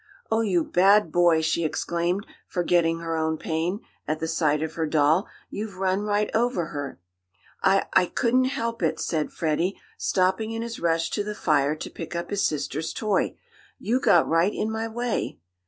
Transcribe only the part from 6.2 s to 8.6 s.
over her!" "I I couldn't